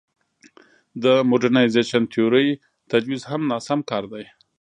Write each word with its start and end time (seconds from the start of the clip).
د 1.03 1.05
موډرنیزېشن 1.29 2.03
تیورۍ 2.13 2.47
تجویز 2.91 3.21
هم 3.31 3.41
ناسم 3.51 3.79
کار 3.89 4.03
دی. 4.11 4.25